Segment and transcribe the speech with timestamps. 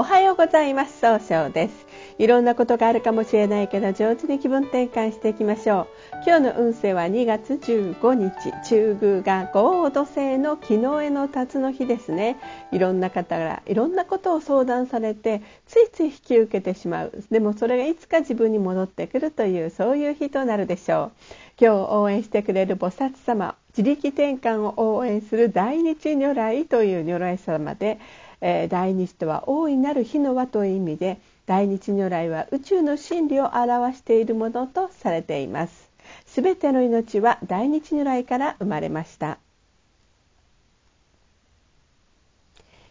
[0.00, 0.98] おはようございます。
[0.98, 1.86] 総称です。
[2.18, 6.22] いろんなことがあるかもしれないけど上手に気分転換していきましょう。
[6.26, 8.50] 今日の運勢は2月15日。
[8.66, 12.38] 中宮が合土星の木の絵の辰の日ですね。
[12.72, 17.22] いろんな方からいろんなことを相談されてついつい引き受けてしまう。
[17.30, 21.12] でもそれがいつか自分に戻ってくるというそういう日となるでしょう。
[21.60, 27.98] 今日応援してくれる菩薩様自力転換を応援する大日如来という如来様で
[28.40, 35.90] えー、大日とは大いなる火の輪という意味で大日如来は宇宙の真理を表しているものとされています。
[36.26, 39.38] すべての命は大日如来から生まれました。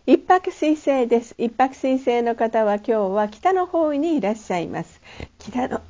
[0.05, 1.35] 一泊水星です。
[1.37, 4.99] 一泊水星の方は今日は北の方位にいらっしゃいます。
[5.37, 5.81] 北の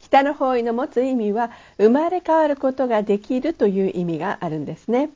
[0.00, 5.10] 北の方位の持つ意味は生まれ変わることができるという意味があるんですね。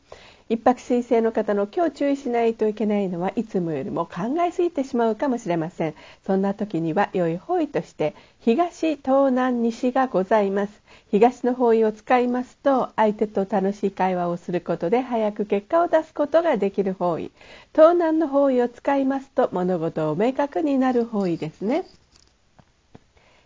[0.55, 5.95] 一泊水星の方の今日注意しないといけないのはいつもよりも考えすぎてしまうかもしれません。
[6.25, 10.83] そんな時には良い方位として東東南西がございます。
[11.11, 17.33] 東の方位を使いますと相手と楽しい会話をすることで早く結果を出すことができる方位。
[17.75, 21.85] 東南の方位を使いますと物事を明確になる方位ですね。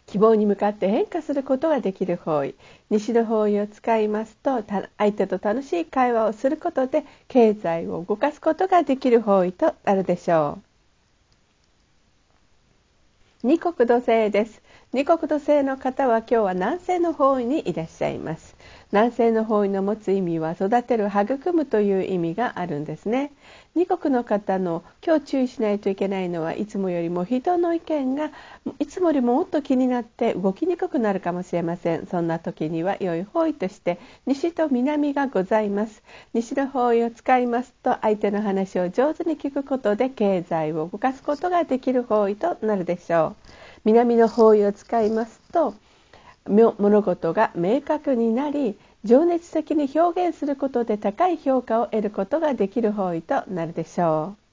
[0.09, 2.55] 希望に向かって変化することができる方位。
[2.91, 4.65] 西の方位を使いますと
[4.97, 10.59] 相手と楽しい会話をすることで経済を動かすことができる方位となるでしょ
[13.45, 13.47] う。
[13.47, 14.63] 二国土星です。
[14.95, 18.57] 二国土星の方は今日は南西の方位にいらっしゃいます。
[18.91, 23.31] 南西の方位の持つ意味は育てる育むという意味があるんですね。
[23.75, 28.31] 二国の方の今日注意しないといけないのはいつもよりも人の意見が
[28.79, 32.07] いつもよりももっと気になって動きにくくなるかもしれません。
[32.07, 36.03] そんな時には良い方位として西と南がございます。
[36.33, 43.68] 西の方位を使いますと相手の話を上手に聞くことで経済を動かすことができる方位となるでしょう。
[43.85, 45.75] 南の方位を使いますと
[46.47, 54.49] 物事が明確になり情熱的に表現することで高い評価を得ることができる方位となるでしょう。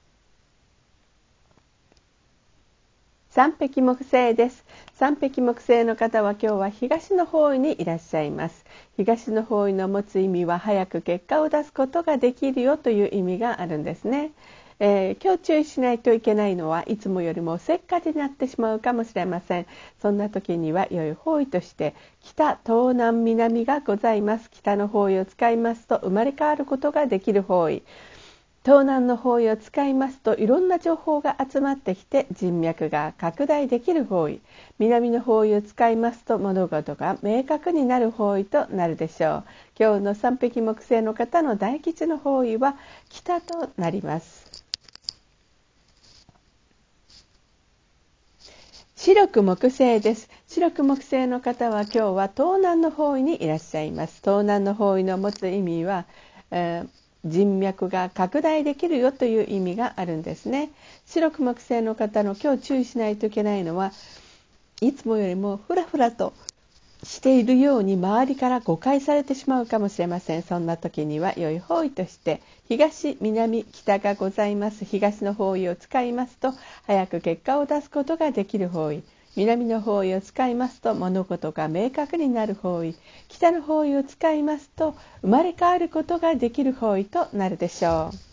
[3.30, 4.64] 三匹木星です。
[4.94, 8.64] 三匹木星の方は今日は東の方位にいらっしゃいます。
[8.96, 14.30] 東の方位の持つ意味は早く結果を出すことができるよという意味があるんですね。
[14.78, 19.66] えー、今日注意しないといけないのはいつもよりもせっかちになってしまうかもしれません。
[20.02, 24.50] そんな時には良い方位として北東南南がございます。
[24.50, 27.82] 北の方位を使いますと生まれ変わることができる方位。
[28.66, 34.40] 東南の方位を使いますといろんな情報が集まってきて人脈が拡大できる方位。
[34.78, 39.44] 南の方位を使いますと物事が明確になる方位となるでしょう。
[39.78, 42.76] 今日の三匹木星の方の大吉の方位は
[43.08, 44.65] 北となります。
[48.98, 50.30] 白く木星です。
[50.48, 54.22] 白く木星の方は今日は東南の方位にいらっしゃいます。
[54.22, 56.06] 東南の方位の持つ意味は、
[56.50, 56.88] えー、
[57.26, 60.70] 人脈が拡大できるよという意味があるんですね。
[61.04, 63.92] 白く木星の方の今日注意しないといけないのは
[64.80, 66.32] いつもよりもふらふらと
[67.16, 70.42] しているように周りから誤解されてしまうかもしれません。
[70.42, 74.84] そんな時には良い方位として東南北がございます。
[74.84, 76.52] 東の方位を使いますと
[76.86, 79.02] 早く結果を出すことができる方位。
[79.34, 82.94] 南の方位を使いますと物事が明確になる方位。
[83.28, 88.25] 北の方位を使いますと生まれ変わることができる方位となるでしょう。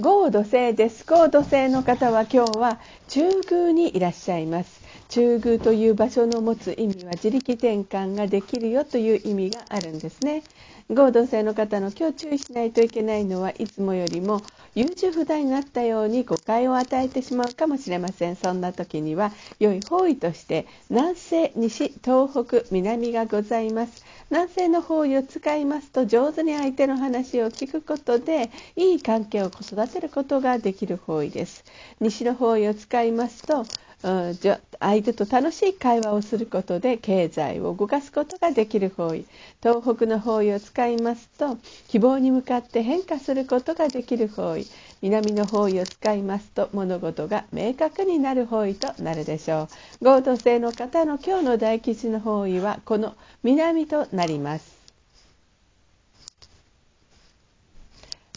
[0.00, 1.04] 豪土星です。
[1.04, 4.81] 合土星の方は今日は中宮にいらっしゃいます。
[5.12, 10.42] 中宮という場所の持つ意味は自力転換ができるよという意味があるんですね。
[10.90, 14.40] 合同性の方の今日注意しないといけないのはいつもよりも
[14.74, 18.36] 優柔不断になったように誤解を与えてしまうかもしれません。
[18.36, 24.06] そんな時には良い方位として南西、西、東北、南がございます。
[24.30, 31.64] 南西の方位を使いますと上手に相手の話を聞くことでいい関係を育てることができる方位です。
[32.00, 33.66] 西の方位を使いますと
[34.02, 34.38] うん。
[34.80, 39.26] 相手と楽しい会話をすることで経済を動かすことができる方位。
[39.62, 41.58] 東北の方位を使いますと
[41.88, 44.68] 希望に向かって変化することができる方位。
[45.02, 49.68] 南の方位を使いますと物事が明確になる方位となるでしょ
[50.00, 50.04] う。
[50.04, 54.81] 合同性の方の今日の大吉の方位はこの南となります。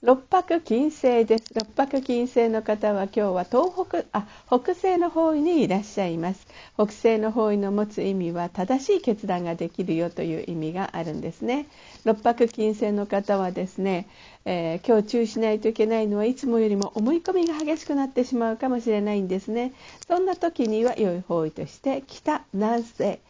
[0.06, 1.46] 六白金星です。
[1.56, 6.46] 六白金星の方は今日は東北あ北西の方位にいらっしゃいます。
[6.75, 11.66] 北西の方位の持つ意味は正しい決断ができるよという意味があるんですね。
[12.04, 14.07] 六白金星の方はですね、
[14.46, 19.74] えー、今日注意しないといけないのはいつもよりも思い込みが激しくなってしまうかもしれないんですね。
[20.07, 23.22] そんな時には良い方位として北南西。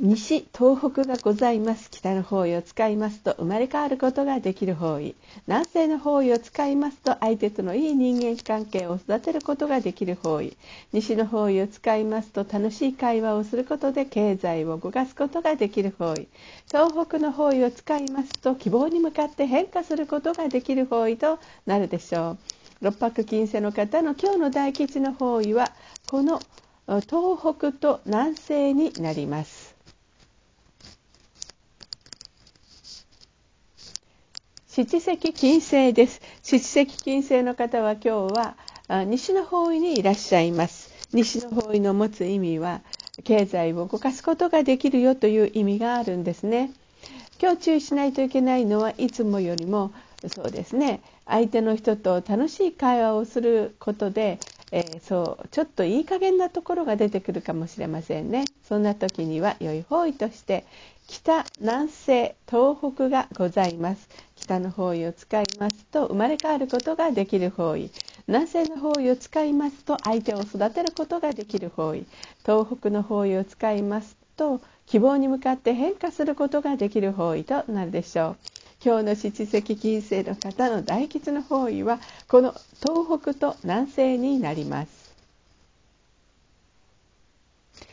[0.00, 1.90] 西東北がございます。
[1.90, 5.16] 北の方位を使いますと生まれ変わることができる方位。
[5.48, 10.56] 南西の方位を使いますと相手とのいい人間関係を育てることができる方位。
[10.92, 16.28] 西の方位を使いますと楽しい会話をすることで経済を動かすことができる方位。
[16.68, 22.38] 東北の方位を使いますと希望に向かって変化することができる方位となるでしょう。
[22.82, 25.72] 六白金星の方の今日の大吉の方位は
[26.08, 26.38] この
[26.86, 29.67] 東北と南西になります。
[34.78, 36.20] 七石金星です。
[36.40, 38.54] 七石金星の方は今日は
[39.06, 40.92] 西の方位にいらっしゃいます。
[41.12, 42.82] 西の方位の持つ意味は
[43.24, 46.70] 経済を動かすことができるよという意味があるんですね。
[47.42, 49.90] 今日注意しないといけないのはいつもよりも
[50.28, 51.00] そうですね。
[51.26, 54.38] 相手の人と楽しい会話をすることで、
[54.70, 58.44] えー、そうちょっといい加減なところが出てくるかもしれませんね。
[58.62, 60.64] そんな時には良い方位として
[61.06, 64.08] 北南西東北がございます。
[64.36, 67.90] 北の方位を使いますと生まれ変わることができる方位。
[68.26, 72.06] 南西の方位を使いますと相手を育てることができる方位。
[72.42, 78.57] 東北の方位を使いますと希望に向かって変化することができる方位となるでしょう。
[78.84, 81.98] 今日の七石金星の方の大吉の方位は
[82.28, 85.08] この東北と南西になります。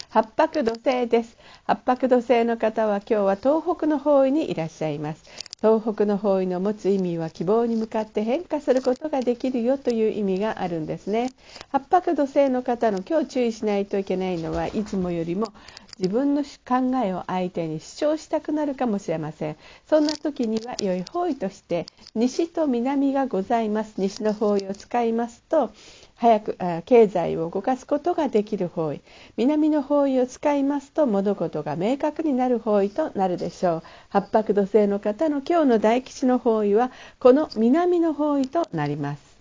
[0.09, 1.35] 八白土星です。
[1.65, 5.23] 八白土星の方は今日は東北の方位にいらっしゃいます。
[5.59, 11.33] 東北の方位の持つ意味は希望に向かって変化することができるよという意味があるんですね。
[11.71, 15.51] 八白土星の方の今日注意しないといけないのはいつもよりも
[15.97, 19.55] 自分の考えを相手に主張したくなるかもしれません。
[19.87, 23.93] そんな時には良い方位として西と南がございます。
[23.97, 25.71] 西の方位を使いますと
[26.15, 29.01] 早く経済を動かすことができる方位。
[29.37, 33.83] 南の方位を使いますと物事が明確になる方位となるでしょう。
[34.09, 39.34] 八白土星の方の今日の大吉の方位はこの南の方位となります。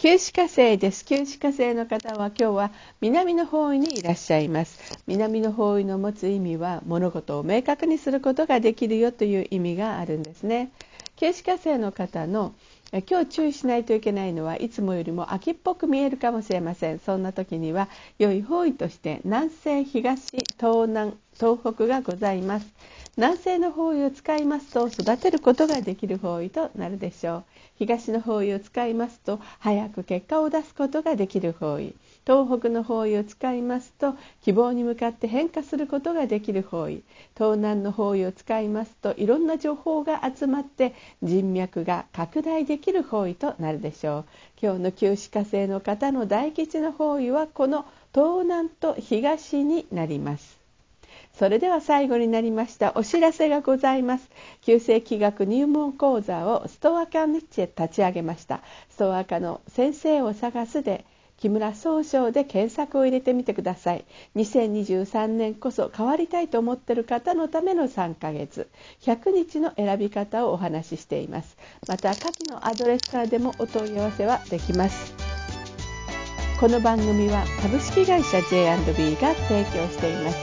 [0.00, 1.04] 旧歯科生です。
[1.04, 4.78] 旧歯科生の方は今日は南の方位にいらっしゃいます。
[5.08, 10.70] 南の方位の持つ意味は物事を明確にすることができるよという意味があるんですね。
[11.16, 12.54] 旧歯科生の方の
[12.90, 16.98] 今日注意しないといけないのはいつもよりも秋っぽく見えるかもしれません。
[16.98, 17.88] そんな時には
[18.18, 22.66] 良い方位として南西東東南東北がございます。
[23.18, 27.44] 南西の方位を使いますと育てることができる方位となるでしょう。
[27.78, 31.94] 東の方位を使いますと早く結果を出すことができる方位。
[32.28, 37.02] 東北の方位を使いますと希望に向かって変化することができる方位。
[37.34, 40.92] 東南の方位を使いますといろんな情報が集まって
[41.22, 44.24] 人脈が拡大できる方位となるでしょう。
[44.60, 50.58] 今日の旧歯科生の方の大吉の方位はこの東南と東になります。
[51.32, 54.28] それでは最後になりましたお知らせがございます。
[54.60, 58.60] 旧世紀学入門講座をストアカに立ち上げました。
[58.90, 61.06] ストアカの先生を探すで
[61.38, 64.04] 木村総称で検索を入れてみてください。
[64.36, 68.68] 2023年こそ変わりたいと思ってる方のための3ヶ月。
[69.02, 71.56] 100日の選び方をお話ししています。
[71.86, 75.14] また下記のアドレスからでもお問い合わせはできます。
[76.58, 80.38] この番組は株式会社 J&B が提供しています。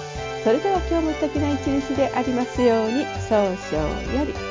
[0.45, 4.44] それでは今日も素敵な一日でありますように早々より。